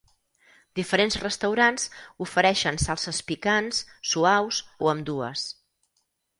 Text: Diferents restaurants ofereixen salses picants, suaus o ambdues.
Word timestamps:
Diferents 0.79 1.17
restaurants 1.23 1.85
ofereixen 2.27 2.81
salses 2.87 3.21
picants, 3.29 3.85
suaus 4.15 4.65
o 4.89 4.93
ambdues. 4.97 5.49